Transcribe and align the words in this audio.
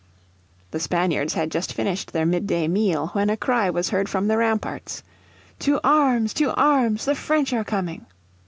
The 0.71 0.79
Spaniards 0.79 1.35
had 1.35 1.51
just 1.51 1.73
finished 1.75 2.11
their 2.11 2.25
mid 2.25 2.47
day 2.47 2.67
meal 2.67 3.09
when 3.09 3.29
a 3.29 3.37
cry 3.37 3.69
was 3.69 3.91
heard 3.91 4.09
from 4.09 4.27
the 4.27 4.35
ramparts. 4.37 5.03
"To 5.59 5.79
arms! 5.83 6.33
to 6.33 6.55
arms! 6.55 7.05
the 7.05 7.13
French 7.13 7.53
are 7.53 7.63
coming!" 7.63 8.07